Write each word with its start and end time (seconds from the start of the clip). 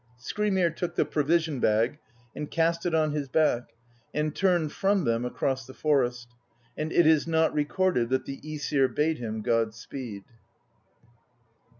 Skrymir 0.17 0.75
took 0.75 0.95
the 0.95 1.05
provision 1.05 1.59
bag 1.59 1.99
and 2.35 2.49
cast 2.49 2.87
it 2.87 2.95
on 2.95 3.11
his 3.11 3.29
back, 3.29 3.71
and 4.15 4.35
turned 4.35 4.71
from 4.71 5.03
them 5.03 5.23
across 5.23 5.67
the 5.67 5.75
forest; 5.75 6.27
and 6.75 6.89
it^ 6.91 7.03
jsp^f 7.05 7.53
^^'^^^H 7.53 8.05
t 8.09 8.11
hat 8.11 8.25
the 8.25 8.37
^sir 8.57 8.95
bade 8.95 9.19
him 9.19 9.43
god 9.43 9.75
speed. 9.75 10.23